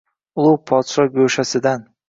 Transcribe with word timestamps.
Ulug’ 0.45 0.63
podsho 0.71 1.07
go’shasidan 1.19 1.89